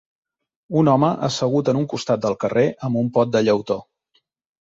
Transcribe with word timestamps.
Un 0.79 0.87
home 0.93 1.09
assegut 1.27 1.69
en 1.73 1.79
un 1.81 1.85
costat 1.91 2.23
del 2.23 2.37
carrer 2.45 2.63
amb 2.89 2.99
un 3.03 3.13
pot 3.19 3.33
de 3.37 3.43
llautó 3.45 3.79